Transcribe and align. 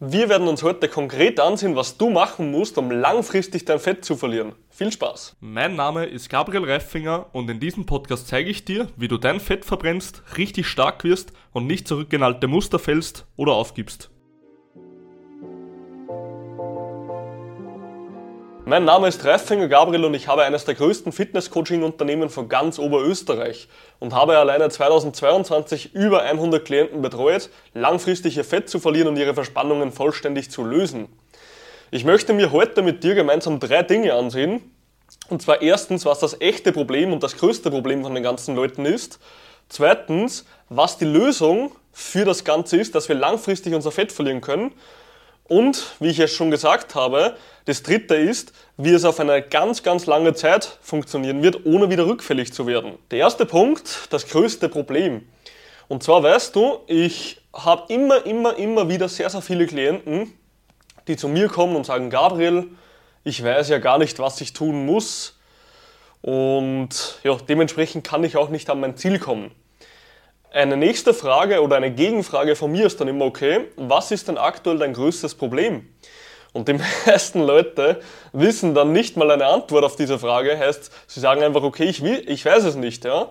Wir 0.00 0.28
werden 0.28 0.46
uns 0.46 0.62
heute 0.62 0.86
konkret 0.86 1.40
ansehen, 1.40 1.74
was 1.74 1.98
du 1.98 2.08
machen 2.08 2.52
musst, 2.52 2.78
um 2.78 2.92
langfristig 2.92 3.64
dein 3.64 3.80
Fett 3.80 4.04
zu 4.04 4.14
verlieren. 4.14 4.52
Viel 4.70 4.92
Spaß! 4.92 5.34
Mein 5.40 5.74
Name 5.74 6.06
ist 6.06 6.30
Gabriel 6.30 6.70
Reifinger 6.70 7.26
und 7.32 7.50
in 7.50 7.58
diesem 7.58 7.84
Podcast 7.84 8.28
zeige 8.28 8.48
ich 8.48 8.64
dir, 8.64 8.86
wie 8.96 9.08
du 9.08 9.18
dein 9.18 9.40
Fett 9.40 9.64
verbrennst, 9.64 10.22
richtig 10.36 10.68
stark 10.68 11.02
wirst 11.02 11.32
und 11.50 11.66
nicht 11.66 11.88
zurückgenalte 11.88 12.46
Muster 12.46 12.78
fällst 12.78 13.26
oder 13.34 13.54
aufgibst. 13.54 14.08
Mein 18.68 18.84
Name 18.84 19.08
ist 19.08 19.24
Reifinger 19.24 19.66
Gabriel 19.66 20.04
und 20.04 20.12
ich 20.12 20.28
habe 20.28 20.42
eines 20.42 20.66
der 20.66 20.74
größten 20.74 21.10
Fitness-Coaching-Unternehmen 21.10 22.28
von 22.28 22.50
ganz 22.50 22.78
Oberösterreich 22.78 23.66
und 23.98 24.12
habe 24.12 24.36
alleine 24.36 24.68
2022 24.68 25.94
über 25.94 26.20
100 26.20 26.66
Klienten 26.66 27.00
betreut, 27.00 27.48
langfristig 27.72 28.36
ihr 28.36 28.44
Fett 28.44 28.68
zu 28.68 28.78
verlieren 28.78 29.08
und 29.08 29.16
ihre 29.16 29.32
Verspannungen 29.32 29.90
vollständig 29.90 30.50
zu 30.50 30.64
lösen. 30.64 31.08
Ich 31.90 32.04
möchte 32.04 32.34
mir 32.34 32.52
heute 32.52 32.82
mit 32.82 33.02
dir 33.02 33.14
gemeinsam 33.14 33.58
drei 33.58 33.82
Dinge 33.82 34.12
ansehen. 34.12 34.60
Und 35.30 35.40
zwar 35.40 35.62
erstens, 35.62 36.04
was 36.04 36.18
das 36.18 36.38
echte 36.42 36.70
Problem 36.70 37.14
und 37.14 37.22
das 37.22 37.38
größte 37.38 37.70
Problem 37.70 38.02
von 38.02 38.12
den 38.14 38.22
ganzen 38.22 38.54
Leuten 38.54 38.84
ist. 38.84 39.18
Zweitens, 39.70 40.44
was 40.68 40.98
die 40.98 41.06
Lösung 41.06 41.72
für 41.94 42.26
das 42.26 42.44
Ganze 42.44 42.76
ist, 42.76 42.94
dass 42.94 43.08
wir 43.08 43.16
langfristig 43.16 43.72
unser 43.72 43.92
Fett 43.92 44.12
verlieren 44.12 44.42
können. 44.42 44.74
Und, 45.48 45.94
wie 45.98 46.08
ich 46.08 46.18
es 46.18 46.32
schon 46.32 46.50
gesagt 46.50 46.94
habe, 46.94 47.36
das 47.64 47.82
dritte 47.82 48.14
ist, 48.14 48.52
wie 48.76 48.92
es 48.92 49.04
auf 49.04 49.18
eine 49.18 49.42
ganz, 49.42 49.82
ganz 49.82 50.06
lange 50.06 50.34
Zeit 50.34 50.78
funktionieren 50.82 51.42
wird, 51.42 51.64
ohne 51.66 51.90
wieder 51.90 52.06
rückfällig 52.06 52.52
zu 52.52 52.66
werden. 52.66 52.98
Der 53.10 53.18
erste 53.18 53.46
Punkt, 53.46 54.08
das 54.10 54.26
größte 54.28 54.68
Problem. 54.68 55.26
Und 55.88 56.02
zwar 56.02 56.22
weißt 56.22 56.54
du, 56.54 56.80
ich 56.86 57.40
habe 57.54 57.92
immer, 57.92 58.26
immer, 58.26 58.56
immer 58.56 58.88
wieder 58.90 59.08
sehr, 59.08 59.30
sehr 59.30 59.40
viele 59.40 59.66
Klienten, 59.66 60.32
die 61.08 61.16
zu 61.16 61.28
mir 61.28 61.48
kommen 61.48 61.76
und 61.76 61.86
sagen, 61.86 62.10
Gabriel, 62.10 62.68
ich 63.24 63.42
weiß 63.42 63.70
ja 63.70 63.78
gar 63.78 63.98
nicht, 63.98 64.18
was 64.18 64.40
ich 64.42 64.52
tun 64.52 64.84
muss. 64.84 65.38
Und 66.20 67.20
ja, 67.22 67.36
dementsprechend 67.36 68.04
kann 68.06 68.22
ich 68.22 68.36
auch 68.36 68.50
nicht 68.50 68.68
an 68.68 68.80
mein 68.80 68.96
Ziel 68.96 69.18
kommen. 69.18 69.50
Eine 70.50 70.78
nächste 70.78 71.12
Frage 71.12 71.60
oder 71.62 71.76
eine 71.76 71.90
Gegenfrage 71.90 72.56
von 72.56 72.72
mir 72.72 72.86
ist 72.86 72.98
dann 73.00 73.08
immer, 73.08 73.26
okay, 73.26 73.66
was 73.76 74.10
ist 74.10 74.28
denn 74.28 74.38
aktuell 74.38 74.78
dein 74.78 74.94
größtes 74.94 75.34
Problem? 75.34 75.86
Und 76.54 76.68
die 76.68 76.72
meisten 77.06 77.42
Leute 77.42 78.00
wissen 78.32 78.74
dann 78.74 78.92
nicht 78.92 79.18
mal 79.18 79.30
eine 79.30 79.46
Antwort 79.46 79.84
auf 79.84 79.96
diese 79.96 80.18
Frage, 80.18 80.58
heißt, 80.58 80.90
sie 81.06 81.20
sagen 81.20 81.42
einfach, 81.42 81.62
okay, 81.62 81.84
ich, 81.84 82.02
will, 82.02 82.24
ich 82.26 82.46
weiß 82.46 82.64
es 82.64 82.76
nicht. 82.76 83.04
Ja? 83.04 83.28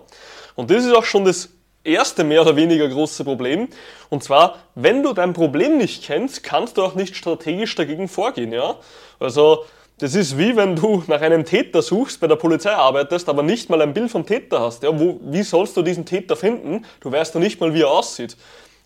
Und 0.56 0.70
das 0.70 0.86
ist 0.86 0.94
auch 0.94 1.06
schon 1.06 1.26
das 1.26 1.50
erste 1.84 2.24
mehr 2.24 2.44
oder 2.44 2.56
weniger 2.56 2.88
große 2.88 3.24
Problem. 3.24 3.68
Und 4.10 4.24
zwar, 4.24 4.58
wenn 4.76 5.02
du 5.02 5.14
dein 5.14 5.34
Problem 5.34 5.78
nicht 5.78 6.04
kennst, 6.04 6.44
kannst 6.44 6.78
du 6.78 6.84
auch 6.84 6.94
nicht 6.94 7.16
strategisch 7.16 7.74
dagegen 7.74 8.08
vorgehen. 8.10 8.54
Ja? 8.54 8.76
Also 9.20 9.66
das 10.00 10.14
ist 10.14 10.38
wie 10.38 10.56
wenn 10.56 10.76
du 10.76 11.04
nach 11.08 11.22
einem 11.22 11.44
Täter 11.44 11.82
suchst, 11.82 12.20
bei 12.20 12.28
der 12.28 12.36
Polizei 12.36 12.72
arbeitest, 12.72 13.30
aber 13.30 13.42
nicht 13.42 13.70
mal 13.70 13.82
ein 13.82 13.94
Bild 13.94 14.12
vom 14.12 14.26
Täter 14.26 14.60
hast. 14.60 14.84
Ja, 14.84 14.98
wo, 14.98 15.20
wie 15.24 15.44
sollst 15.44 15.76
du 15.76 15.82
diesen 15.82 16.06
Täter 16.06 16.36
finden? 16.36 16.86
Du 17.00 17.12
weißt 17.12 17.34
ja 17.34 17.40
nicht 17.40 17.60
mal, 17.60 17.74
wie 17.74 17.82
er 17.82 17.90
aussieht. 17.90 18.38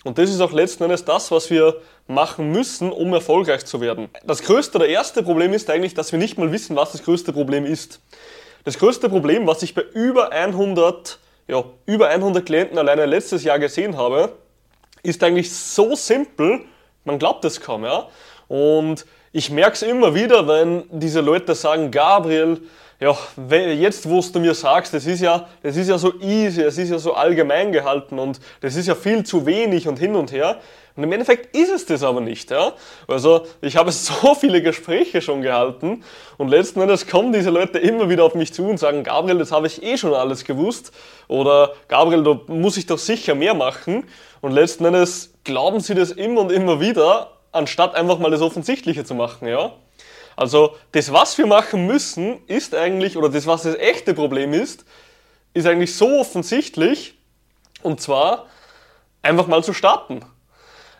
Und 0.03 0.17
das 0.17 0.29
ist 0.29 0.39
auch 0.39 0.51
letzten 0.51 0.83
Endes 0.83 1.05
das, 1.05 1.29
was 1.29 1.49
wir 1.49 1.81
machen 2.07 2.51
müssen, 2.51 2.91
um 2.91 3.13
erfolgreich 3.13 3.65
zu 3.65 3.81
werden. 3.81 4.09
Das 4.25 4.41
größte 4.41 4.77
oder 4.77 4.87
erste 4.87 5.21
Problem 5.21 5.53
ist 5.53 5.69
eigentlich, 5.69 5.93
dass 5.93 6.11
wir 6.11 6.19
nicht 6.19 6.37
mal 6.37 6.51
wissen, 6.51 6.75
was 6.75 6.93
das 6.93 7.03
größte 7.03 7.33
Problem 7.33 7.65
ist. 7.65 7.99
Das 8.63 8.77
größte 8.77 9.09
Problem, 9.09 9.47
was 9.47 9.63
ich 9.63 9.75
bei 9.75 9.83
über 9.93 10.31
100, 10.31 11.19
ja, 11.47 11.63
über 11.85 12.07
100 12.07 12.45
Klienten 12.45 12.77
alleine 12.77 13.05
letztes 13.05 13.43
Jahr 13.43 13.59
gesehen 13.59 13.97
habe, 13.97 14.33
ist 15.03 15.23
eigentlich 15.23 15.53
so 15.53 15.95
simpel, 15.95 16.61
man 17.03 17.19
glaubt 17.19 17.43
es 17.43 17.59
kaum, 17.59 17.83
ja. 17.83 18.07
Und 18.47 19.05
ich 19.33 19.49
merke 19.49 19.73
es 19.73 19.81
immer 19.81 20.13
wieder, 20.13 20.47
wenn 20.47 20.83
diese 20.91 21.21
Leute 21.21 21.55
sagen, 21.55 21.89
Gabriel, 21.89 22.61
ja, 22.99 23.17
jetzt 23.49 24.07
wo 24.07 24.21
du 24.21 24.39
mir 24.39 24.53
sagst, 24.53 24.93
das 24.93 25.07
ist 25.07 25.21
ja, 25.21 25.47
das 25.63 25.75
ist 25.75 25.87
ja 25.87 25.97
so 25.97 26.13
easy, 26.19 26.61
es 26.61 26.77
ist 26.77 26.91
ja 26.91 26.99
so 26.99 27.13
allgemein 27.13 27.71
gehalten 27.71 28.19
und 28.19 28.39
das 28.59 28.75
ist 28.75 28.87
ja 28.87 28.93
viel 28.93 29.23
zu 29.23 29.45
wenig 29.45 29.87
und 29.87 29.97
hin 29.97 30.15
und 30.15 30.31
her. 30.31 30.59
Und 30.95 31.03
im 31.03 31.11
Endeffekt 31.13 31.55
ist 31.55 31.71
es 31.71 31.85
das 31.85 32.03
aber 32.03 32.19
nicht, 32.19 32.51
ja. 32.51 32.73
Also, 33.07 33.47
ich 33.61 33.77
habe 33.77 33.91
so 33.93 34.35
viele 34.35 34.61
Gespräche 34.61 35.21
schon 35.21 35.41
gehalten 35.41 36.03
und 36.37 36.49
letzten 36.49 36.81
Endes 36.81 37.07
kommen 37.07 37.31
diese 37.33 37.49
Leute 37.49 37.79
immer 37.79 38.09
wieder 38.09 38.25
auf 38.25 38.35
mich 38.35 38.53
zu 38.53 38.67
und 38.67 38.77
sagen, 38.77 39.03
Gabriel, 39.03 39.39
das 39.39 39.51
habe 39.51 39.65
ich 39.65 39.81
eh 39.81 39.97
schon 39.97 40.13
alles 40.13 40.43
gewusst 40.43 40.91
oder 41.27 41.73
Gabriel, 41.87 42.23
da 42.23 42.39
muss 42.47 42.77
ich 42.77 42.85
doch 42.85 42.99
sicher 42.99 43.33
mehr 43.33 43.53
machen 43.53 44.03
und 44.41 44.51
letzten 44.51 44.85
Endes 44.85 45.33
glauben 45.43 45.79
sie 45.79 45.95
das 45.95 46.11
immer 46.11 46.41
und 46.41 46.51
immer 46.51 46.81
wieder 46.81 47.31
anstatt 47.51 47.95
einfach 47.95 48.19
mal 48.19 48.31
das 48.31 48.41
Offensichtliche 48.41 49.03
zu 49.03 49.15
machen, 49.15 49.47
ja. 49.47 49.73
Also 50.35 50.75
das, 50.93 51.11
was 51.11 51.37
wir 51.37 51.45
machen 51.45 51.85
müssen, 51.85 52.45
ist 52.47 52.73
eigentlich, 52.73 53.17
oder 53.17 53.29
das, 53.29 53.47
was 53.47 53.63
das 53.63 53.75
echte 53.75 54.13
Problem 54.13 54.53
ist, 54.53 54.85
ist 55.53 55.67
eigentlich 55.67 55.95
so 55.95 56.19
offensichtlich, 56.19 57.15
und 57.83 58.01
zwar 58.01 58.45
einfach 59.21 59.47
mal 59.47 59.63
zu 59.63 59.73
starten. 59.73 60.21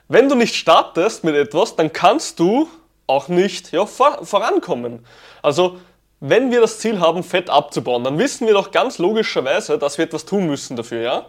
Wenn 0.08 0.28
du 0.28 0.36
nicht 0.36 0.56
startest 0.56 1.24
mit 1.24 1.36
etwas, 1.36 1.76
dann 1.76 1.94
kannst 1.94 2.40
du 2.40 2.68
auch 3.08 3.30
nicht 3.30 3.72
ja, 3.72 3.86
vor, 3.86 4.26
vorankommen. 4.26 5.06
Also 5.42 5.80
wenn 6.20 6.52
wir 6.52 6.62
das 6.62 6.80
Ziel 6.80 7.00
haben, 7.00 7.24
Fett 7.24 7.50
abzubauen, 7.50 8.04
dann 8.04 8.20
wissen 8.20 8.46
wir 8.46 8.54
doch 8.54 8.72
ganz 8.72 9.00
logischerweise, 9.00 9.80
dass 9.80 9.98
wir 9.98 10.06
etwas 10.06 10.26
tun 10.26 10.46
müssen 10.46 10.76
dafür, 10.76 11.02
ja? 11.02 11.26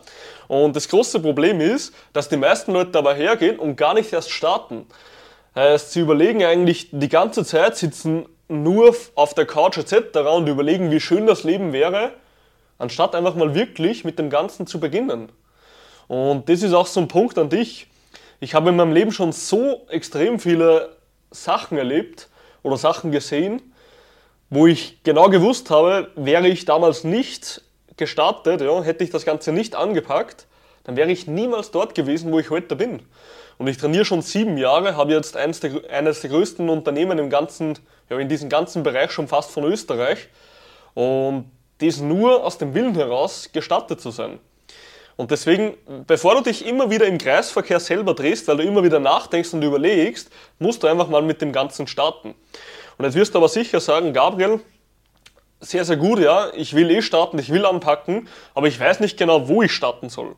Und 0.48 0.76
das 0.76 0.88
große 0.88 1.20
Problem 1.20 1.60
ist, 1.60 1.94
dass 2.12 2.28
die 2.28 2.36
meisten 2.36 2.72
Leute 2.72 2.90
dabei 2.90 3.14
hergehen 3.14 3.58
und 3.58 3.76
gar 3.76 3.94
nicht 3.94 4.12
erst 4.12 4.30
starten. 4.30 4.86
Heißt, 5.54 5.92
sie 5.92 6.00
überlegen 6.00 6.42
eigentlich 6.44 6.88
die 6.92 7.08
ganze 7.08 7.44
Zeit, 7.44 7.76
sitzen 7.76 8.26
nur 8.48 8.94
auf 9.14 9.34
der 9.34 9.46
Couch 9.46 9.76
etc. 9.78 10.18
und 10.34 10.48
überlegen, 10.48 10.90
wie 10.90 11.00
schön 11.00 11.26
das 11.26 11.44
Leben 11.44 11.72
wäre, 11.72 12.12
anstatt 12.78 13.14
einfach 13.14 13.34
mal 13.34 13.54
wirklich 13.54 14.04
mit 14.04 14.18
dem 14.18 14.30
Ganzen 14.30 14.66
zu 14.66 14.80
beginnen. 14.80 15.30
Und 16.08 16.48
das 16.48 16.62
ist 16.62 16.72
auch 16.72 16.86
so 16.86 17.00
ein 17.00 17.08
Punkt 17.08 17.38
an 17.38 17.48
dich. 17.48 17.86
Ich 18.40 18.54
habe 18.54 18.70
in 18.70 18.76
meinem 18.76 18.92
Leben 18.92 19.12
schon 19.12 19.32
so 19.32 19.86
extrem 19.88 20.38
viele 20.38 20.96
Sachen 21.30 21.78
erlebt 21.78 22.28
oder 22.62 22.76
Sachen 22.76 23.12
gesehen, 23.12 23.62
wo 24.50 24.66
ich 24.66 25.02
genau 25.02 25.28
gewusst 25.28 25.70
habe, 25.70 26.10
wäre 26.14 26.48
ich 26.48 26.64
damals 26.64 27.04
nicht 27.04 27.62
gestartet, 27.96 28.60
ja, 28.60 28.82
hätte 28.82 29.04
ich 29.04 29.10
das 29.10 29.24
Ganze 29.24 29.52
nicht 29.52 29.74
angepackt, 29.74 30.46
dann 30.84 30.97
wäre 30.97 31.10
ich 31.10 31.26
niemals 31.26 31.70
dort 31.70 31.94
gewesen, 31.94 32.32
wo 32.32 32.38
ich 32.38 32.50
heute 32.50 32.76
bin. 32.76 33.00
Und 33.59 33.69
ich 33.69 33.76
trainiere 33.76 34.04
schon 34.04 34.22
sieben 34.22 34.59
Jahre, 34.59 34.97
habe 34.97 35.12
jetzt 35.12 35.37
eines 35.37 35.60
der, 35.60 35.88
eines 35.91 36.20
der 36.20 36.31
größten 36.31 36.69
Unternehmen 36.69 37.19
im 37.19 37.31
ganzen, 37.31 37.78
ja, 38.10 38.19
in 38.19 38.28
diesem 38.28 38.48
ganzen 38.48 38.82
Bereich 38.82 39.12
schon 39.12 39.28
fast 39.28 39.50
von 39.50 39.65
Österreich. 39.65 40.28
Und 40.94 41.50
das 41.78 42.00
nur 42.00 42.44
aus 42.44 42.59
dem 42.59 42.75
Willen 42.75 42.94
heraus 42.94 43.50
gestattet 43.53 44.00
zu 44.00 44.10
sein. 44.10 44.38
Und 45.16 45.31
deswegen, 45.31 45.75
bevor 46.06 46.34
du 46.34 46.43
dich 46.43 46.66
immer 46.66 46.91
wieder 46.91 47.06
im 47.06 47.19
Kreisverkehr 47.19 47.81
selber 47.81 48.14
drehst, 48.14 48.49
weil 48.49 48.56
du 48.56 48.62
immer 48.62 48.82
wieder 48.82 48.99
nachdenkst 48.99 49.53
und 49.53 49.62
überlegst, 49.62 50.31
musst 50.59 50.82
du 50.82 50.87
einfach 50.87 51.09
mal 51.09 51.22
mit 51.22 51.43
dem 51.43 51.53
Ganzen 51.53 51.87
starten. 51.87 52.34
Und 52.99 53.04
jetzt 53.04 53.14
wirst 53.14 53.34
du 53.34 53.38
aber 53.38 53.49
sicher 53.49 53.81
sagen, 53.81 54.12
Gabriel, 54.12 54.60
sehr, 55.62 55.84
sehr 55.84 55.96
gut, 55.96 56.18
ja, 56.18 56.50
ich 56.54 56.74
will 56.74 56.90
eh 56.90 57.02
starten, 57.02 57.38
ich 57.38 57.50
will 57.50 57.64
anpacken, 57.64 58.28
aber 58.54 58.66
ich 58.66 58.78
weiß 58.78 59.00
nicht 59.00 59.16
genau, 59.16 59.48
wo 59.48 59.62
ich 59.62 59.72
starten 59.72 60.08
soll. 60.08 60.34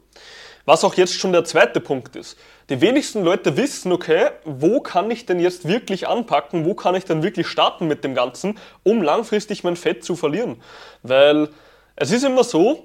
Was 0.67 0.85
auch 0.85 0.95
jetzt 0.95 1.15
schon 1.15 1.33
der 1.33 1.45
zweite 1.45 1.81
Punkt 1.81 2.17
ist. 2.17 2.39
Die 2.71 2.81
wenigsten 2.81 3.23
Leute 3.23 3.57
wissen, 3.57 3.93
okay, 3.93 4.29
wo 4.45 4.81
kann 4.81 5.11
ich 5.11 5.27
denn 5.27 5.41
jetzt 5.41 5.69
wirklich 5.69 6.09
anpacken, 6.09 6.65
wo 6.65 6.75
kann 6.75 6.95
ich 6.95 7.05
denn 7.05 7.23
wirklich 7.23 7.49
starten 7.49 7.87
mit 7.87 8.05
dem 8.05 8.15
Ganzen, 8.15 8.59
um 8.83 9.03
langfristig 9.03 9.65
mein 9.65 9.77
Fett 9.77 10.05
zu 10.05 10.17
verlieren. 10.17 10.63
Weil 11.03 11.49
es 11.97 12.11
ist 12.11 12.25
immer 12.25 12.45
so, 12.45 12.85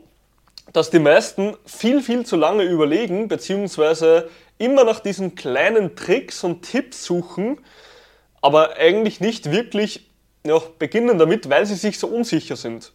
dass 0.73 0.89
die 0.89 0.99
meisten 0.99 1.55
viel, 1.66 2.01
viel 2.01 2.25
zu 2.25 2.35
lange 2.35 2.63
überlegen, 2.63 3.28
beziehungsweise 3.28 4.29
immer 4.57 4.83
nach 4.83 4.99
diesen 4.99 5.35
kleinen 5.35 5.95
Tricks 5.95 6.44
und 6.44 6.63
Tipps 6.63 7.05
suchen, 7.05 7.59
aber 8.41 8.75
eigentlich 8.75 9.19
nicht 9.19 9.52
wirklich 9.52 10.09
ja, 10.46 10.59
beginnen 10.78 11.18
damit, 11.18 11.50
weil 11.50 11.66
sie 11.66 11.76
sich 11.76 12.00
so 12.00 12.08
unsicher 12.08 12.56
sind. 12.56 12.91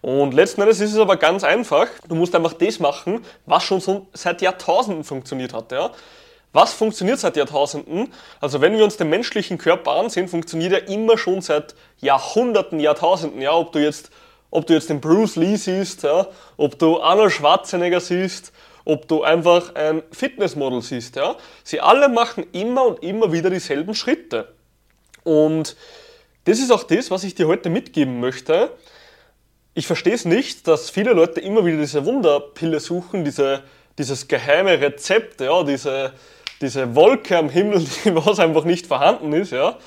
Und 0.00 0.32
letzten 0.32 0.60
Endes 0.60 0.80
ist 0.80 0.92
es 0.92 0.98
aber 0.98 1.16
ganz 1.16 1.42
einfach. 1.42 1.88
Du 2.08 2.14
musst 2.14 2.34
einfach 2.34 2.52
das 2.52 2.78
machen, 2.78 3.24
was 3.46 3.64
schon 3.64 3.80
so 3.80 4.06
seit 4.12 4.42
Jahrtausenden 4.42 5.04
funktioniert 5.04 5.52
hat. 5.52 5.72
Ja? 5.72 5.90
Was 6.52 6.72
funktioniert 6.72 7.18
seit 7.18 7.36
Jahrtausenden? 7.36 8.12
Also 8.40 8.60
wenn 8.60 8.76
wir 8.76 8.84
uns 8.84 8.96
den 8.96 9.10
menschlichen 9.10 9.58
Körper 9.58 9.92
ansehen, 9.92 10.28
funktioniert 10.28 10.72
er 10.72 10.88
immer 10.88 11.18
schon 11.18 11.40
seit 11.40 11.74
Jahrhunderten, 11.98 12.78
Jahrtausenden. 12.78 13.40
Ja? 13.40 13.54
Ob 13.54 13.72
du 13.72 13.80
jetzt, 13.80 14.10
ob 14.50 14.66
du 14.66 14.74
jetzt 14.74 14.88
den 14.88 15.00
Bruce 15.00 15.36
Lee 15.36 15.56
siehst, 15.56 16.04
ja? 16.04 16.28
ob 16.56 16.78
du 16.78 17.00
Arnold 17.00 17.32
Schwarzenegger 17.32 18.00
siehst, 18.00 18.52
ob 18.84 19.08
du 19.08 19.24
einfach 19.24 19.74
ein 19.74 20.02
Fitnessmodel 20.12 20.80
siehst. 20.80 21.16
Ja? 21.16 21.36
Sie 21.64 21.80
alle 21.80 22.08
machen 22.08 22.46
immer 22.52 22.86
und 22.86 23.02
immer 23.02 23.32
wieder 23.32 23.50
dieselben 23.50 23.94
Schritte. 23.94 24.54
Und 25.24 25.76
das 26.48 26.58
ist 26.58 26.70
auch 26.70 26.84
das, 26.84 27.10
was 27.10 27.24
ich 27.24 27.34
dir 27.34 27.46
heute 27.46 27.70
mitgeben 27.70 28.20
möchte 28.20 28.70
ich 29.78 29.86
verstehe 29.86 30.14
es 30.14 30.24
nicht, 30.24 30.66
dass 30.66 30.90
viele 30.90 31.12
Leute 31.12 31.40
immer 31.40 31.64
wieder 31.64 31.78
diese 31.78 32.04
Wunderpille 32.04 32.80
suchen, 32.80 33.24
diese, 33.24 33.62
dieses 33.96 34.26
geheime 34.26 34.80
Rezept, 34.80 35.40
ja, 35.40 35.62
diese, 35.62 36.14
diese 36.60 36.96
Wolke 36.96 37.38
am 37.38 37.48
Himmel, 37.48 37.86
die 38.04 38.12
was 38.12 38.40
einfach 38.40 38.64
nicht 38.64 38.88
vorhanden 38.88 39.32
ist, 39.32 39.52
ja. 39.52 39.78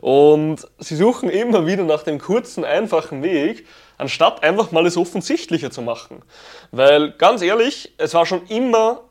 Und 0.00 0.66
sie 0.78 0.96
suchen 0.96 1.28
immer 1.28 1.66
wieder 1.66 1.84
nach 1.84 2.02
dem 2.02 2.18
kurzen, 2.18 2.64
einfachen 2.64 3.22
Weg, 3.22 3.66
anstatt 3.98 4.42
einfach 4.42 4.72
mal 4.72 4.84
das 4.84 4.96
Offensichtliche 4.96 5.68
zu 5.68 5.82
machen. 5.82 6.22
Weil 6.70 7.12
ganz 7.12 7.42
ehrlich, 7.42 7.92
es 7.98 8.14
war 8.14 8.24
schon 8.24 8.46
immer 8.46 9.02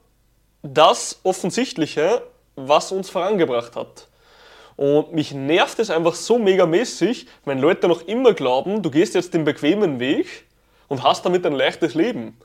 das 0.63 1.19
Offensichtliche, 1.21 2.23
was 2.55 2.91
uns 2.91 3.11
vorangebracht 3.11 3.75
hat. 3.75 4.07
Und 4.77 5.13
mich 5.13 5.33
nervt 5.33 5.79
es 5.79 5.89
einfach 5.89 6.15
so 6.15 6.37
megamäßig, 6.37 7.27
wenn 7.45 7.59
Leute 7.59 7.87
noch 7.87 8.07
immer 8.07 8.33
glauben, 8.33 8.81
du 8.81 8.91
gehst 8.91 9.15
jetzt 9.15 9.33
den 9.33 9.45
bequemen 9.45 9.99
Weg 9.99 10.45
und 10.87 11.03
hast 11.03 11.25
damit 11.25 11.45
ein 11.45 11.53
leichtes 11.53 11.93
Leben. 11.93 12.37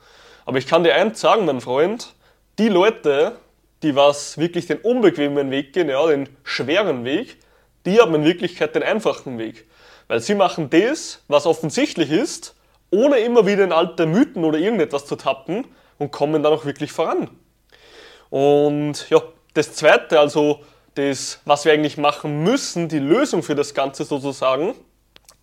Aber 0.45 0.57
ich 0.57 0.67
kann 0.67 0.83
dir 0.83 0.95
eins 0.95 1.19
sagen, 1.19 1.45
mein 1.45 1.61
Freund, 1.61 2.13
die 2.57 2.69
Leute, 2.69 3.37
die 3.83 3.95
was 3.95 4.37
wirklich 4.37 4.67
den 4.67 4.77
unbequemen 4.77 5.51
Weg 5.51 5.73
gehen, 5.73 5.89
ja, 5.89 6.05
den 6.07 6.29
schweren 6.43 7.03
Weg, 7.03 7.37
die 7.85 7.99
haben 7.99 8.15
in 8.15 8.23
Wirklichkeit 8.23 8.75
den 8.75 8.83
einfachen 8.83 9.37
Weg. 9.37 9.67
Weil 10.07 10.19
sie 10.19 10.35
machen 10.35 10.69
das, 10.69 11.23
was 11.27 11.45
offensichtlich 11.45 12.11
ist, 12.11 12.55
ohne 12.91 13.19
immer 13.19 13.45
wieder 13.45 13.63
in 13.63 13.71
alte 13.71 14.05
Mythen 14.05 14.43
oder 14.43 14.57
irgendetwas 14.57 15.05
zu 15.05 15.15
tappen 15.15 15.65
und 15.97 16.11
kommen 16.11 16.43
dann 16.43 16.53
auch 16.53 16.65
wirklich 16.65 16.91
voran. 16.91 17.29
Und 18.29 19.09
ja, 19.09 19.21
das 19.53 19.73
zweite, 19.73 20.19
also 20.19 20.61
das, 20.95 21.39
was 21.45 21.65
wir 21.65 21.73
eigentlich 21.73 21.97
machen 21.97 22.43
müssen, 22.43 22.87
die 22.89 22.99
Lösung 22.99 23.43
für 23.43 23.55
das 23.55 23.73
Ganze 23.73 24.03
sozusagen, 24.03 24.75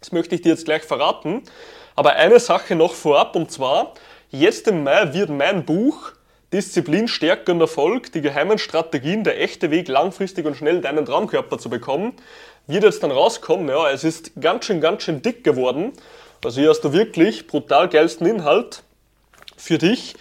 das 0.01 0.13
möchte 0.13 0.35
ich 0.35 0.43
dir 0.43 0.51
jetzt 0.51 0.65
gleich 0.65 0.83
verraten. 0.83 1.43
Aber 1.97 2.13
eine 2.13 2.39
Sache 2.39 2.77
noch 2.77 2.95
vorab, 2.95 3.35
und 3.35 3.51
zwar, 3.51 3.95
jetzt 4.31 4.69
im 4.69 4.85
Mai 4.85 5.13
wird 5.13 5.31
mein 5.31 5.65
Buch 5.65 6.13
Disziplin, 6.53 7.09
Stärke 7.09 7.53
und 7.53 7.61
Erfolg, 7.61 8.13
die 8.13 8.23
geheimen 8.23 8.59
Strategien, 8.59 9.23
der 9.23 9.41
echte 9.41 9.71
Weg, 9.71 9.89
langfristig 9.89 10.47
und 10.47 10.57
schnell 10.57 10.81
deinen 10.81 11.05
Traumkörper 11.05 11.59
zu 11.59 11.69
bekommen, 11.69 12.15
wird 12.67 12.85
jetzt 12.85 13.03
dann 13.03 13.11
rauskommen. 13.11 13.69
Ja, 13.69 13.91
es 13.91 14.03
ist 14.05 14.33
ganz 14.41 14.65
schön, 14.65 14.81
ganz 14.81 15.03
schön 15.03 15.21
dick 15.21 15.45
geworden. 15.45 15.93
Also 16.43 16.61
hier 16.61 16.71
hast 16.71 16.81
du 16.83 16.93
wirklich 16.93 17.49
brutal 17.49 17.89
geilsten 17.89 18.27
Inhalt 18.27 18.83
für 19.57 19.77
dich. 19.77 20.15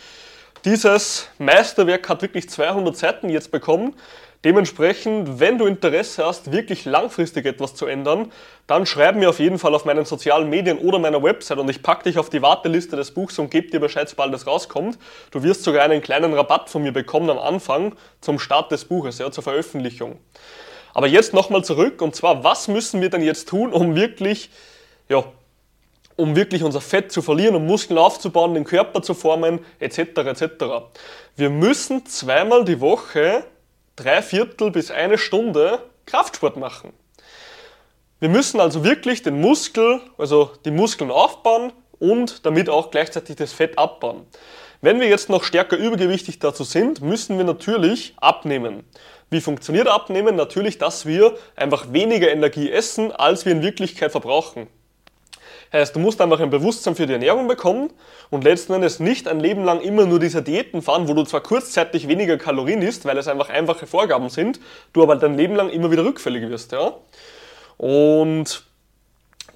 Dieses 0.65 1.30
Meisterwerk 1.38 2.09
hat 2.09 2.21
wirklich 2.21 2.50
200 2.50 2.97
Seiten 2.97 3.30
jetzt 3.30 3.51
bekommen. 3.51 3.95
Dementsprechend, 4.44 5.39
wenn 5.39 5.57
du 5.57 5.66
Interesse 5.66 6.24
hast, 6.24 6.51
wirklich 6.51 6.86
langfristig 6.86 7.45
etwas 7.45 7.74
zu 7.74 7.88
ändern, 7.88 8.31
dann 8.68 8.86
schreib 8.86 9.16
mir 9.16 9.30
auf 9.30 9.39
jeden 9.39 9.57
Fall 9.57 9.74
auf 9.74 9.86
meinen 9.86 10.06
sozialen 10.06 10.50
Medien 10.50 10.78
oder 10.78 11.00
meiner 11.00 11.24
Website 11.24 11.57
und 11.57 11.69
ich 11.69 11.81
packe 11.81 12.04
dich 12.04 12.19
auf 12.19 12.30
die 12.30 12.42
Warteliste 12.44 12.95
des 12.95 13.12
Buchs 13.12 13.39
und 13.39 13.50
gebe 13.50 13.69
dir 13.69 13.80
Bescheid, 13.80 14.07
sobald 14.07 14.34
es 14.36 14.45
rauskommt. 14.45 15.00
Du 15.31 15.42
wirst 15.42 15.63
sogar 15.63 15.84
einen 15.84 16.04
kleinen 16.04 16.34
Rabatt 16.36 16.69
von 16.69 16.84
mir 16.84 16.92
bekommen 16.94 17.31
am 17.31 17.39
Anfang 17.39 17.95
zum 18.22 18.38
Start 18.38 18.72
des 18.72 18.86
Buches, 18.86 19.18
ja, 19.18 19.31
zur 19.31 19.44
Veröffentlichung. 19.44 20.19
Aber 20.94 21.07
jetzt 21.07 21.33
nochmal 21.33 21.63
zurück 21.63 22.01
und 22.01 22.16
zwar, 22.16 22.44
was 22.44 22.68
müssen 22.68 23.01
wir 23.01 23.10
denn 23.10 23.24
jetzt 23.24 23.50
tun, 23.50 23.74
um 23.74 23.95
wirklich, 23.95 24.51
ja, 25.10 25.24
um 26.16 26.36
wirklich 26.36 26.63
unser 26.63 26.81
Fett 26.81 27.12
zu 27.12 27.22
verlieren, 27.22 27.56
um 27.56 27.66
Muskeln 27.66 27.98
aufzubauen, 27.98 28.54
den 28.54 28.66
Körper 28.66 29.01
zu 29.01 29.13
formen, 29.13 29.60
etc. 29.80 30.00
etc. 30.00 30.44
Wir 31.36 31.50
müssen 31.50 32.06
zweimal 32.06 32.66
die 32.66 32.81
Woche 32.81 33.44
drei 33.97 34.21
Viertel 34.21 34.71
bis 34.71 34.89
eine 34.89 35.17
Stunde 35.17 35.79
Kraftsport 36.05 36.55
machen. 36.55 36.94
Wir 38.19 38.29
müssen 38.29 38.61
also 38.61 38.83
wirklich 38.83 39.21
den 39.21 39.41
Muskel, 39.41 39.99
also 40.17 40.51
die 40.63 40.71
Muskeln 40.71 41.11
aufbauen 41.11 41.73
und 41.99 42.45
damit 42.45 42.69
auch 42.69 42.89
gleichzeitig 42.89 43.35
das 43.35 43.51
Fett 43.51 43.77
abbauen. 43.77 44.25
Wenn 44.81 44.99
wir 44.99 45.07
jetzt 45.07 45.29
noch 45.29 45.44
stärker 45.44 45.75
übergewichtig 45.75 46.39
dazu 46.39 46.63
sind, 46.63 47.01
müssen 47.01 47.38
wir 47.38 47.45
natürlich 47.45 48.13
abnehmen. 48.17 48.83
Wie 49.29 49.41
funktioniert 49.41 49.88
Abnehmen? 49.88 50.35
Natürlich, 50.35 50.77
dass 50.77 51.05
wir 51.05 51.35
einfach 51.55 51.91
weniger 51.91 52.29
Energie 52.29 52.71
essen, 52.71 53.11
als 53.11 53.45
wir 53.45 53.51
in 53.51 53.61
Wirklichkeit 53.61 54.11
verbrauchen. 54.11 54.67
Heißt, 55.74 55.96
du 55.96 56.00
musst 56.00 56.22
einfach 56.22 56.40
ein 56.40 56.50
Bewusstsein 56.50 56.96
für 56.96 57.08
die 57.08 57.14
Ernährung 57.14 57.48
bekommen 57.48 57.92
und 58.30 58.44
letzten 58.44 58.74
Endes 58.74 59.00
nicht 59.00 59.28
ein 59.28 59.40
Leben 59.40 59.66
lang 59.66 59.81
immer 59.81 60.06
nur 60.06 60.19
diese 60.19 60.42
Diäten 60.42 60.81
fahren, 60.81 61.08
wo 61.08 61.14
du 61.14 61.24
zwar 61.24 61.42
kurzzeitig 61.42 62.08
weniger 62.08 62.38
Kalorien 62.38 62.81
isst, 62.81 63.06
weil 63.06 63.18
es 63.18 63.28
einfach 63.28 63.50
einfache 63.50 63.86
Vorgaben 63.86 64.30
sind, 64.30 64.60
du 64.94 65.04
aber 65.04 65.16
dein 65.18 65.36
Leben 65.36 65.56
lang 65.56 65.69
immer 65.69 65.92
wieder 65.92 66.06
rückfällig 66.06 66.48
wirst. 66.50 66.72
Ja? 66.72 66.94
Und 67.78 68.64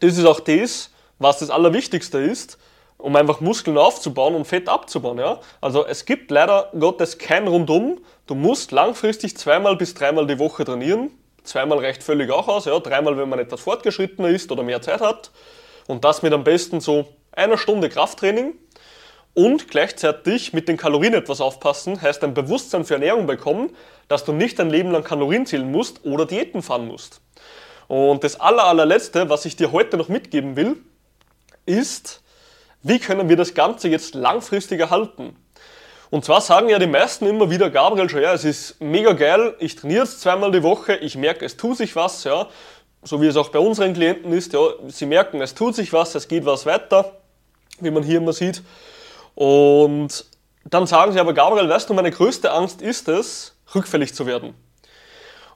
das 0.02 0.18
ist 0.18 0.26
auch 0.26 0.42
das, 0.42 0.92
was 1.20 1.40
das 1.40 1.50
Allerwichtigste 1.50 2.18
ist, 2.20 2.58
um 2.98 3.16
einfach 3.16 3.40
Muskeln 3.40 3.78
aufzubauen 3.78 4.36
und 4.36 4.46
Fett 4.46 4.68
abzubauen. 4.68 5.18
Ja? 5.18 5.40
Also 5.62 5.86
es 5.86 6.06
gibt 6.06 6.30
leider 6.30 6.70
Gottes 6.78 7.18
kein 7.18 7.48
Rundum. 7.48 8.00
Du 8.28 8.36
musst 8.36 8.72
langfristig 8.72 9.38
zweimal 9.38 9.76
bis 9.78 9.94
dreimal 9.94 10.28
die 10.28 10.40
Woche 10.40 10.66
trainieren. 10.66 11.12
Zweimal 11.44 11.80
reicht 11.80 12.04
völlig 12.04 12.30
auch 12.32 12.48
aus, 12.48 12.66
ja? 12.66 12.78
dreimal, 12.80 13.18
wenn 13.18 13.30
man 13.30 13.40
etwas 13.40 13.62
fortgeschrittener 13.62 14.30
ist 14.30 14.52
oder 14.52 14.62
mehr 14.62 14.82
Zeit 14.82 15.02
hat. 15.02 15.32
Und 15.88 16.04
das 16.04 16.22
mit 16.22 16.34
am 16.34 16.44
besten 16.44 16.82
so 16.82 17.08
einer 17.32 17.58
Stunde 17.58 17.90
Krafttraining 17.90 18.54
und 19.34 19.70
gleichzeitig 19.70 20.54
mit 20.54 20.68
den 20.68 20.78
Kalorien 20.78 21.14
etwas 21.14 21.42
aufpassen, 21.42 22.02
heißt 22.02 22.24
ein 22.24 22.34
Bewusstsein 22.34 22.86
für 22.86 22.96
Ernährung 22.96 23.28
bekommen, 23.28 23.76
dass 24.08 24.26
du 24.26 24.34
nicht 24.34 24.60
dein 24.60 24.70
Leben 24.70 24.92
lang 24.92 25.04
Kalorien 25.04 25.46
zählen 25.46 25.72
musst 25.72 26.06
oder 26.06 26.26
Diäten 26.26 26.62
fahren 26.62 26.88
musst. 26.88 27.22
Und 27.88 28.24
das 28.24 28.40
aller, 28.40 28.66
allerletzte, 28.66 29.30
was 29.30 29.46
ich 29.46 29.56
dir 29.56 29.72
heute 29.72 29.98
noch 29.98 30.10
mitgeben 30.10 30.56
will, 30.56 30.78
ist, 31.66 32.22
wie 32.84 33.00
können 33.00 33.30
wir 33.30 33.38
das 33.38 33.54
Ganze 33.54 33.90
jetzt 33.90 34.16
langfristig 34.16 34.80
erhalten? 34.80 35.36
Und 36.10 36.26
zwar 36.26 36.42
sagen 36.42 36.68
ja 36.68 36.78
die 36.78 36.88
meisten 36.88 37.26
immer 37.26 37.50
wieder, 37.50 37.70
Gabriel, 37.70 38.10
schon, 38.10 38.22
ja, 38.22 38.34
es 38.34 38.44
ist 38.44 38.82
mega 38.82 39.14
geil, 39.14 39.56
ich 39.60 39.78
trainiere 39.78 40.04
jetzt 40.04 40.20
zweimal 40.20 40.52
die 40.52 40.62
Woche, 40.62 40.96
ich 40.98 41.16
merke, 41.16 41.46
es 41.46 41.56
tut 41.56 41.78
sich 41.78 41.96
was, 41.96 42.26
ja, 42.26 42.48
so 43.04 43.22
wie 43.22 43.28
es 43.28 43.36
auch 43.36 43.50
bei 43.50 43.60
unseren 43.60 43.94
Klienten 43.94 44.32
ist, 44.34 44.54
ja, 44.54 44.60
sie 44.88 45.06
merken, 45.06 45.42
es 45.42 45.56
tut 45.56 45.76
sich 45.76 45.92
was, 45.92 46.16
es 46.16 46.28
geht 46.28 46.46
was 46.46 46.66
weiter, 46.66 47.18
wie 47.80 47.92
man 47.92 48.04
hier 48.04 48.18
immer 48.18 48.34
sieht. 48.34 48.62
Und 49.36 50.26
dann 50.66 50.86
sagen 50.86 51.12
sie 51.12 51.20
aber, 51.20 51.34
Gabriel, 51.34 51.68
weißt 51.68 51.90
du, 51.90 51.94
meine 51.94 52.12
größte 52.12 52.52
Angst 52.52 52.82
ist 52.82 53.08
es, 53.08 53.56
rückfällig 53.74 54.14
zu 54.14 54.26
werden. 54.26 54.54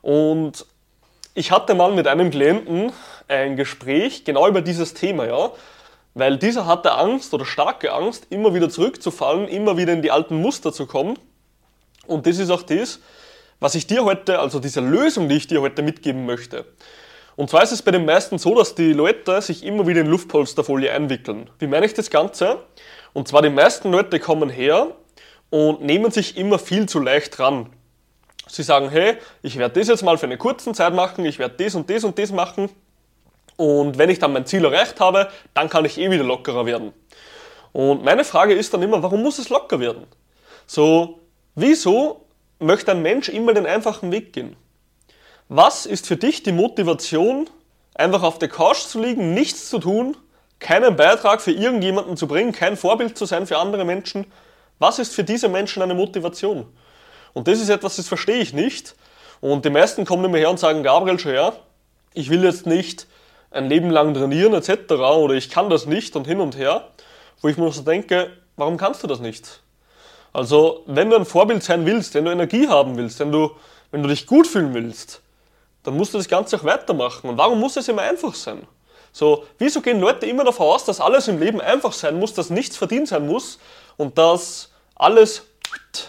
Und 0.01 0.65
ich 1.33 1.51
hatte 1.51 1.75
mal 1.75 1.92
mit 1.92 2.07
einem 2.07 2.31
Klienten 2.31 2.92
ein 3.27 3.56
Gespräch 3.56 4.24
genau 4.24 4.47
über 4.47 4.62
dieses 4.62 4.94
Thema, 4.94 5.25
ja. 5.25 5.51
Weil 6.13 6.38
dieser 6.38 6.65
hatte 6.65 6.94
Angst 6.94 7.33
oder 7.33 7.45
starke 7.45 7.92
Angst, 7.92 8.27
immer 8.30 8.53
wieder 8.53 8.69
zurückzufallen, 8.69 9.50
immer 9.50 9.75
wieder 9.75 9.92
in 9.92 10.01
die 10.01 10.12
alten 10.12 10.42
Muster 10.42 10.71
zu 10.71 10.86
kommen. 10.86 11.19
Und 12.07 12.25
das 12.25 12.38
ist 12.38 12.50
auch 12.50 12.63
das, 12.63 13.00
was 13.59 13.75
ich 13.75 13.86
dir 13.86 14.06
heute, 14.06 14.39
also 14.39 14.59
diese 14.59 14.80
Lösung, 14.80 15.27
die 15.27 15.36
ich 15.36 15.47
dir 15.47 15.62
heute 15.62 15.81
mitgeben 15.81 16.25
möchte. 16.25 16.65
Und 17.35 17.49
zwar 17.49 17.63
ist 17.63 17.71
es 17.71 17.81
bei 17.81 17.91
den 17.91 18.06
meisten 18.06 18.37
so, 18.37 18.56
dass 18.56 18.75
die 18.75 18.94
Leute 18.94 19.42
sich 19.42 19.63
immer 19.63 19.87
wieder 19.87 20.01
in 20.01 20.07
Luftpolsterfolie 20.07 20.92
einwickeln. 20.92 21.49
Wie 21.59 21.68
meine 21.68 21.85
ich 21.85 21.94
das 21.94 22.09
Ganze? 22.09 22.59
Und 23.13 23.27
zwar 23.27 23.42
die 23.42 23.49
meisten 23.49 23.92
Leute 23.92 24.19
kommen 24.19 24.49
her 24.49 24.95
und 25.49 25.81
nehmen 25.81 26.11
sich 26.11 26.37
immer 26.37 26.59
viel 26.59 26.87
zu 26.87 26.99
leicht 26.99 27.37
dran. 27.37 27.69
Sie 28.47 28.63
sagen, 28.63 28.89
hey, 28.89 29.18
ich 29.42 29.57
werde 29.57 29.80
das 29.80 29.89
jetzt 29.89 30.04
mal 30.04 30.18
für 30.18 30.27
eine 30.27 30.37
kurze 30.37 30.71
Zeit 30.71 30.94
machen, 30.94 31.25
ich 31.25 31.39
werde 31.39 31.63
das 31.63 31.75
und 31.75 31.89
das 31.89 32.04
und 32.04 32.18
das 32.18 32.31
machen. 32.31 32.69
Und 33.57 33.97
wenn 33.97 34.09
ich 34.09 34.19
dann 34.19 34.33
mein 34.33 34.45
Ziel 34.45 34.63
erreicht 34.63 34.99
habe, 34.99 35.30
dann 35.54 35.69
kann 35.69 35.85
ich 35.85 35.97
eh 35.97 36.09
wieder 36.11 36.23
lockerer 36.23 36.65
werden. 36.65 36.94
Und 37.73 38.04
meine 38.04 38.23
Frage 38.23 38.54
ist 38.54 38.73
dann 38.73 38.81
immer, 38.81 39.01
warum 39.04 39.21
muss 39.21 39.39
es 39.39 39.49
locker 39.49 39.80
werden? 39.80 40.06
So, 40.68 41.19
wieso 41.56 42.25
möchte 42.59 42.92
ein 42.92 43.01
Mensch 43.01 43.30
immer 43.30 43.54
den 43.54 43.65
einfachen 43.65 44.11
Weg 44.11 44.31
gehen? 44.31 44.56
Was 45.47 45.85
ist 45.85 46.07
für 46.07 46.18
dich 46.18 46.42
die 46.42 46.52
Motivation, 46.52 47.47
einfach 47.94 48.23
auf 48.23 48.40
der 48.40 48.49
Couch 48.49 48.80
zu 48.80 48.99
liegen, 48.99 49.35
nichts 49.35 49.69
zu 49.69 49.78
tun, 49.78 50.18
keinen 50.57 50.95
Beitrag 50.95 51.40
für 51.40 51.52
irgendjemanden 51.52 52.18
zu 52.18 52.28
bringen, 52.28 52.52
kein 52.52 52.75
Vorbild 52.75 53.16
zu 53.16 53.25
sein 53.25 53.45
für 53.45 53.59
andere 53.59 53.85
Menschen? 53.85 54.25
Was 54.80 54.97
ist 54.97 55.14
für 55.14 55.23
diese 55.23 55.47
Menschen 55.47 55.83
eine 55.83 55.94
Motivation? 55.94 56.66
Und 57.33 57.47
das 57.47 57.59
ist 57.59 57.69
etwas, 57.69 57.97
das 57.97 58.07
verstehe 58.07 58.40
ich 58.40 58.54
nicht. 58.54 58.95
Und 59.40 59.66
die 59.66 59.69
meisten 59.69 60.04
kommen 60.04 60.25
immer 60.25 60.40
her 60.40 60.49
und 60.49 60.59
sagen, 60.59 60.81
Gabriel, 60.81 61.19
schon 61.19 61.35
ja, 61.35 61.54
ich 62.16 62.31
will 62.31 62.44
jetzt 62.44 62.66
nicht 62.66 63.06
ein 63.52 63.69
Leben 63.69 63.92
lang 63.92 64.16
trainieren 64.16 64.56
etc. 64.56 64.94
oder 64.94 65.35
ich 65.35 65.52
kann 65.52 65.69
das 65.69 65.85
nicht 65.85 66.16
und 66.16 66.25
hin 66.25 66.40
und 66.40 66.57
her. 66.57 66.90
Wo 67.42 67.49
ich 67.49 67.57
mir 67.57 67.71
so 67.71 67.83
denke, 67.83 68.31
warum 68.56 68.78
kannst 68.78 69.04
du 69.04 69.07
das 69.07 69.19
nicht? 69.19 69.61
Also, 70.33 70.81
wenn 70.87 71.11
du 71.11 71.18
ein 71.18 71.25
Vorbild 71.25 71.61
sein 71.61 71.85
willst, 71.85 72.16
wenn 72.16 72.25
du 72.25 72.31
Energie 72.31 72.68
haben 72.68 72.97
willst, 72.97 73.19
wenn 73.19 73.31
du, 73.31 73.52
wenn 73.92 74.02
du 74.02 74.09
dich 74.09 74.25
gut 74.25 74.47
fühlen 74.47 74.73
willst, 74.73 75.21
dann 75.85 75.95
musst 75.95 76.13
du 76.13 76.18
das 76.18 76.27
Ganze 76.27 76.57
auch 76.57 76.63
weitermachen. 76.63 77.30
Und 77.30 77.37
warum 77.37 77.59
muss 77.59 77.77
es 77.77 77.87
immer 77.87 78.01
einfach 78.01 78.35
sein? 78.35 78.68
So, 79.11 79.45
wieso 79.57 79.81
gehen 79.81 79.99
Leute 79.99 80.25
immer 80.25 80.44
davon 80.44 80.68
aus, 80.68 80.83
dass 80.83 80.99
alles 80.99 81.27
im 81.27 81.39
Leben 81.39 81.61
einfach 81.61 81.94
sein 81.94 82.19
muss, 82.19 82.33
dass 82.33 82.49
nichts 82.49 82.75
verdient 82.75 83.07
sein 83.07 83.25
muss 83.25 83.59
und 83.95 84.18
dass 84.18 84.71
alles 84.95 85.44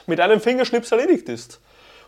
mit 0.06 0.21
einem 0.21 0.40
Fingerschnips 0.40 0.90
erledigt 0.90 1.28
ist? 1.28 1.61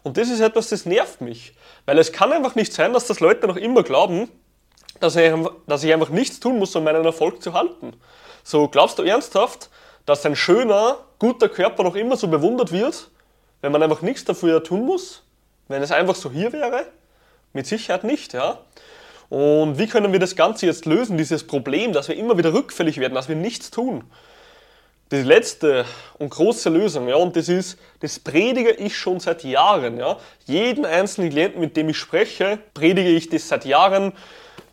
Und 0.02 0.16
das 0.16 0.28
ist 0.28 0.40
etwas, 0.40 0.70
das 0.70 0.86
nervt 0.86 1.20
mich. 1.20 1.54
Weil 1.86 1.98
es 1.98 2.12
kann 2.12 2.32
einfach 2.32 2.54
nicht 2.54 2.72
sein, 2.72 2.92
dass 2.92 3.06
das 3.06 3.20
Leute 3.20 3.46
noch 3.46 3.56
immer 3.56 3.82
glauben, 3.82 4.28
dass 5.00 5.14
ich, 5.14 5.32
dass 5.66 5.84
ich 5.84 5.92
einfach 5.92 6.08
nichts 6.08 6.40
tun 6.40 6.58
muss, 6.58 6.74
um 6.74 6.84
meinen 6.84 7.04
Erfolg 7.04 7.42
zu 7.42 7.52
halten. 7.52 7.92
So, 8.42 8.68
glaubst 8.68 8.98
du 8.98 9.02
ernsthaft, 9.02 9.70
dass 10.06 10.26
ein 10.26 10.34
schöner, 10.34 10.98
guter 11.18 11.48
Körper 11.48 11.84
noch 11.84 11.94
immer 11.94 12.16
so 12.16 12.28
bewundert 12.28 12.72
wird, 12.72 13.10
wenn 13.60 13.70
man 13.72 13.82
einfach 13.82 14.02
nichts 14.02 14.24
dafür 14.24 14.64
tun 14.64 14.86
muss? 14.86 15.22
wenn 15.68 15.82
es 15.82 15.92
einfach 15.92 16.14
so 16.14 16.30
hier 16.30 16.52
wäre? 16.52 16.86
Mit 17.52 17.66
Sicherheit 17.66 18.04
nicht, 18.04 18.34
ja. 18.34 18.58
Und 19.28 19.78
wie 19.78 19.86
können 19.86 20.12
wir 20.12 20.18
das 20.18 20.36
Ganze 20.36 20.66
jetzt 20.66 20.86
lösen, 20.86 21.18
dieses 21.18 21.46
Problem, 21.46 21.92
dass 21.92 22.08
wir 22.08 22.16
immer 22.16 22.38
wieder 22.38 22.54
rückfällig 22.54 22.98
werden, 22.98 23.14
dass 23.14 23.28
wir 23.28 23.36
nichts 23.36 23.70
tun? 23.70 24.04
Die 25.10 25.22
letzte 25.22 25.86
und 26.18 26.30
große 26.30 26.68
Lösung, 26.68 27.08
ja, 27.08 27.16
und 27.16 27.34
das 27.34 27.48
ist, 27.48 27.78
das 28.00 28.18
predige 28.18 28.72
ich 28.72 28.96
schon 28.96 29.20
seit 29.20 29.42
Jahren, 29.44 29.98
ja. 29.98 30.18
Jeden 30.46 30.84
einzelnen 30.84 31.30
Klienten, 31.30 31.60
mit 31.60 31.76
dem 31.76 31.88
ich 31.88 31.96
spreche, 31.96 32.58
predige 32.74 33.08
ich 33.08 33.28
das 33.28 33.48
seit 33.48 33.64
Jahren. 33.64 34.12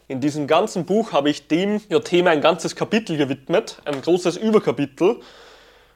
In 0.08 0.20
diesem 0.20 0.46
ganzen 0.46 0.86
Buch 0.86 1.14
habe 1.14 1.30
ich 1.30 1.48
dem 1.48 1.82
ja, 1.90 2.00
Thema 2.00 2.32
ein 2.32 2.42
ganzes 2.42 2.76
Kapitel 2.76 3.18
gewidmet, 3.18 3.82
ein 3.86 4.02
großes 4.02 4.38
Überkapitel 4.38 5.22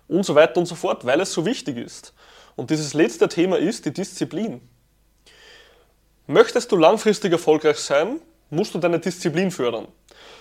und 0.08 0.26
so 0.26 0.36
weiter 0.36 0.58
und 0.58 0.66
so 0.66 0.76
fort, 0.76 1.06
weil 1.06 1.22
es 1.22 1.32
so 1.32 1.46
wichtig 1.46 1.78
ist. 1.78 2.14
Und 2.56 2.72
dieses 2.72 2.94
letzte 2.94 3.28
Thema 3.30 3.58
ist 3.58 3.86
die 3.86 3.94
Disziplin. 3.94 4.62
Möchtest 6.32 6.72
du 6.72 6.76
langfristig 6.76 7.32
erfolgreich 7.32 7.80
sein, 7.80 8.22
musst 8.52 8.76
du 8.76 8.78
deine 8.78 9.00
Disziplin 9.00 9.50
fördern. 9.50 9.88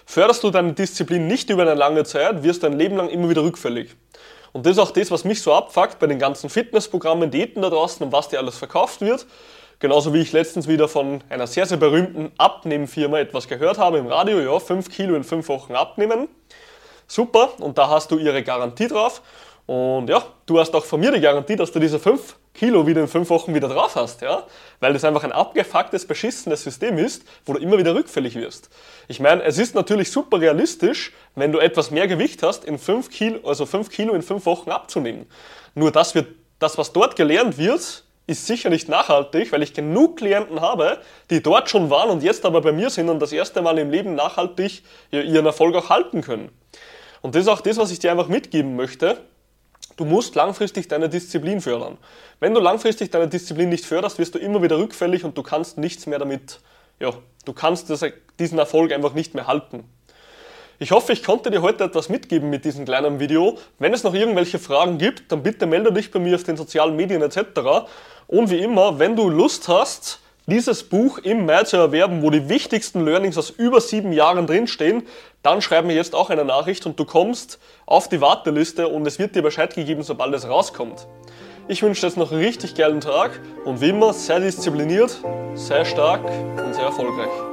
Förderst 0.04 0.44
du 0.44 0.50
deine 0.50 0.74
Disziplin 0.74 1.26
nicht 1.26 1.48
über 1.48 1.62
eine 1.62 1.72
lange 1.72 2.04
Zeit, 2.04 2.42
wirst 2.42 2.62
du 2.62 2.68
dein 2.68 2.78
Leben 2.78 2.98
lang 2.98 3.08
immer 3.08 3.30
wieder 3.30 3.42
rückfällig. 3.42 3.96
Und 4.52 4.66
das 4.66 4.72
ist 4.72 4.80
auch 4.80 4.90
das, 4.90 5.10
was 5.10 5.24
mich 5.24 5.40
so 5.40 5.54
abfuckt 5.54 5.98
bei 5.98 6.06
den 6.06 6.18
ganzen 6.18 6.50
Fitnessprogrammen, 6.50 7.30
Diäten 7.30 7.62
da 7.62 7.70
draußen 7.70 8.04
und 8.04 8.12
was 8.12 8.28
dir 8.28 8.38
alles 8.38 8.58
verkauft 8.58 9.00
wird. 9.00 9.24
Genauso 9.78 10.12
wie 10.12 10.20
ich 10.20 10.32
letztens 10.32 10.68
wieder 10.68 10.88
von 10.88 11.24
einer 11.30 11.46
sehr, 11.46 11.64
sehr 11.64 11.78
berühmten 11.78 12.32
Abnehmfirma 12.36 13.20
etwas 13.20 13.48
gehört 13.48 13.78
habe 13.78 13.96
im 13.96 14.08
Radio, 14.08 14.40
ja, 14.40 14.58
5 14.58 14.90
Kilo 14.90 15.14
in 15.14 15.24
5 15.24 15.48
Wochen 15.48 15.74
abnehmen. 15.74 16.28
Super, 17.06 17.48
und 17.60 17.78
da 17.78 17.88
hast 17.88 18.10
du 18.10 18.18
ihre 18.18 18.42
Garantie 18.42 18.88
drauf. 18.88 19.22
Und 19.64 20.10
ja, 20.10 20.22
du 20.44 20.60
hast 20.60 20.74
auch 20.74 20.84
von 20.84 21.00
mir 21.00 21.12
die 21.12 21.20
Garantie, 21.22 21.56
dass 21.56 21.72
du 21.72 21.78
diese 21.78 21.98
5 21.98 22.36
Kilo 22.58 22.86
wieder 22.86 23.00
in 23.00 23.08
5 23.08 23.30
Wochen 23.30 23.54
wieder 23.54 23.68
drauf 23.68 23.94
hast, 23.94 24.20
ja? 24.20 24.42
Weil 24.80 24.92
das 24.92 25.04
einfach 25.04 25.22
ein 25.22 25.30
abgefucktes, 25.30 26.06
beschissenes 26.06 26.64
System 26.64 26.98
ist, 26.98 27.22
wo 27.46 27.52
du 27.52 27.60
immer 27.60 27.78
wieder 27.78 27.94
rückfällig 27.94 28.34
wirst. 28.34 28.68
Ich 29.06 29.20
meine, 29.20 29.44
es 29.44 29.58
ist 29.58 29.76
natürlich 29.76 30.10
super 30.10 30.40
realistisch, 30.40 31.12
wenn 31.36 31.52
du 31.52 31.60
etwas 31.60 31.92
mehr 31.92 32.08
Gewicht 32.08 32.42
hast, 32.42 32.64
in 32.64 32.78
5 32.78 33.10
Kilo, 33.10 33.48
also 33.48 33.64
5 33.64 33.90
Kilo 33.90 34.12
in 34.12 34.22
5 34.22 34.44
Wochen 34.44 34.70
abzunehmen. 34.70 35.26
Nur 35.76 35.92
das 35.92 36.16
wird, 36.16 36.26
das, 36.58 36.76
was 36.76 36.92
dort 36.92 37.14
gelernt 37.14 37.58
wird, 37.58 38.04
ist 38.26 38.46
sicher 38.46 38.70
nicht 38.70 38.88
nachhaltig, 38.88 39.52
weil 39.52 39.62
ich 39.62 39.72
genug 39.72 40.18
Klienten 40.18 40.60
habe, 40.60 40.98
die 41.30 41.42
dort 41.42 41.70
schon 41.70 41.90
waren 41.90 42.10
und 42.10 42.22
jetzt 42.22 42.44
aber 42.44 42.60
bei 42.60 42.72
mir 42.72 42.90
sind 42.90 43.08
und 43.08 43.20
das 43.20 43.32
erste 43.32 43.62
Mal 43.62 43.78
im 43.78 43.90
Leben 43.90 44.16
nachhaltig 44.16 44.82
ihren 45.10 45.46
Erfolg 45.46 45.76
auch 45.76 45.88
halten 45.88 46.20
können. 46.20 46.50
Und 47.22 47.34
das 47.34 47.42
ist 47.42 47.48
auch 47.48 47.60
das, 47.60 47.78
was 47.78 47.90
ich 47.90 48.00
dir 48.00 48.10
einfach 48.10 48.28
mitgeben 48.28 48.76
möchte. 48.76 49.18
Du 49.98 50.04
musst 50.04 50.36
langfristig 50.36 50.86
deine 50.86 51.08
Disziplin 51.08 51.60
fördern. 51.60 51.98
Wenn 52.38 52.54
du 52.54 52.60
langfristig 52.60 53.10
deine 53.10 53.26
Disziplin 53.26 53.68
nicht 53.68 53.84
förderst, 53.84 54.20
wirst 54.20 54.32
du 54.32 54.38
immer 54.38 54.62
wieder 54.62 54.78
rückfällig 54.78 55.24
und 55.24 55.36
du 55.36 55.42
kannst 55.42 55.76
nichts 55.76 56.06
mehr 56.06 56.20
damit, 56.20 56.60
ja, 57.00 57.12
du 57.44 57.52
kannst 57.52 57.90
das, 57.90 58.04
diesen 58.38 58.60
Erfolg 58.60 58.92
einfach 58.92 59.12
nicht 59.12 59.34
mehr 59.34 59.48
halten. 59.48 59.90
Ich 60.78 60.92
hoffe, 60.92 61.12
ich 61.12 61.24
konnte 61.24 61.50
dir 61.50 61.62
heute 61.62 61.82
etwas 61.82 62.08
mitgeben 62.08 62.48
mit 62.48 62.64
diesem 62.64 62.84
kleinen 62.84 63.18
Video. 63.18 63.58
Wenn 63.80 63.92
es 63.92 64.04
noch 64.04 64.14
irgendwelche 64.14 64.60
Fragen 64.60 64.98
gibt, 64.98 65.32
dann 65.32 65.42
bitte 65.42 65.66
melde 65.66 65.92
dich 65.92 66.12
bei 66.12 66.20
mir 66.20 66.36
auf 66.36 66.44
den 66.44 66.56
sozialen 66.56 66.94
Medien 66.94 67.20
etc. 67.20 67.88
Und 68.28 68.50
wie 68.50 68.60
immer, 68.60 69.00
wenn 69.00 69.16
du 69.16 69.28
Lust 69.28 69.66
hast, 69.66 70.20
dieses 70.48 70.82
Buch 70.82 71.18
im 71.18 71.44
Mai 71.46 71.64
zu 71.64 71.76
erwerben, 71.76 72.22
wo 72.22 72.30
die 72.30 72.48
wichtigsten 72.48 73.04
Learnings 73.04 73.36
aus 73.36 73.50
über 73.50 73.80
sieben 73.80 74.12
Jahren 74.12 74.46
drinstehen, 74.46 75.02
dann 75.42 75.60
schreib 75.60 75.84
mir 75.84 75.94
jetzt 75.94 76.14
auch 76.14 76.30
eine 76.30 76.44
Nachricht 76.44 76.86
und 76.86 76.98
du 76.98 77.04
kommst 77.04 77.58
auf 77.84 78.08
die 78.08 78.20
Warteliste 78.20 78.88
und 78.88 79.06
es 79.06 79.18
wird 79.18 79.36
dir 79.36 79.42
Bescheid 79.42 79.74
gegeben, 79.74 80.02
sobald 80.02 80.34
es 80.34 80.48
rauskommt. 80.48 81.06
Ich 81.68 81.82
wünsche 81.82 82.00
dir 82.00 82.06
jetzt 82.06 82.16
noch 82.16 82.32
einen 82.32 82.42
richtig 82.42 82.74
geilen 82.74 83.02
Tag 83.02 83.38
und 83.66 83.82
wie 83.82 83.90
immer, 83.90 84.14
sei 84.14 84.40
diszipliniert, 84.40 85.18
sei 85.54 85.84
stark 85.84 86.24
und 86.24 86.74
sehr 86.74 86.84
erfolgreich. 86.84 87.47